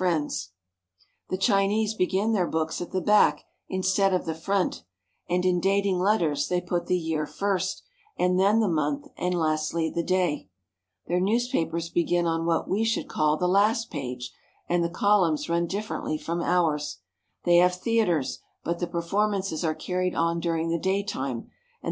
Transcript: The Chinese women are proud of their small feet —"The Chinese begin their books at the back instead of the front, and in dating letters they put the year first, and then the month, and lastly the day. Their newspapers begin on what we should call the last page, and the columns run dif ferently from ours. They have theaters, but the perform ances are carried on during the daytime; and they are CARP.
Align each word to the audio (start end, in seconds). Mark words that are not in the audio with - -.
The 0.00 0.08
Chinese 0.08 0.32
women 0.32 0.34
are 0.40 0.40
proud 0.40 0.60
of 1.28 1.28
their 1.28 1.28
small 1.28 1.28
feet 1.28 1.28
—"The 1.28 1.36
Chinese 1.44 1.94
begin 1.94 2.32
their 2.32 2.46
books 2.46 2.80
at 2.80 2.90
the 2.90 3.00
back 3.02 3.44
instead 3.68 4.14
of 4.14 4.24
the 4.24 4.34
front, 4.34 4.82
and 5.28 5.44
in 5.44 5.60
dating 5.60 5.98
letters 5.98 6.48
they 6.48 6.62
put 6.62 6.86
the 6.86 6.96
year 6.96 7.26
first, 7.26 7.82
and 8.16 8.40
then 8.40 8.60
the 8.60 8.64
month, 8.68 9.08
and 9.18 9.34
lastly 9.34 9.90
the 9.90 10.02
day. 10.02 10.48
Their 11.06 11.20
newspapers 11.20 11.90
begin 11.90 12.24
on 12.24 12.46
what 12.46 12.66
we 12.66 12.82
should 12.82 13.08
call 13.10 13.36
the 13.36 13.46
last 13.46 13.90
page, 13.90 14.32
and 14.70 14.82
the 14.82 14.88
columns 14.88 15.50
run 15.50 15.66
dif 15.66 15.86
ferently 15.88 16.18
from 16.18 16.40
ours. 16.40 17.00
They 17.44 17.56
have 17.56 17.74
theaters, 17.74 18.38
but 18.64 18.78
the 18.78 18.86
perform 18.86 19.32
ances 19.32 19.62
are 19.64 19.74
carried 19.74 20.14
on 20.14 20.40
during 20.40 20.70
the 20.70 20.78
daytime; 20.78 21.36
and 21.36 21.48
they 21.48 21.48
are 21.48 21.82
CARP. 21.82 21.88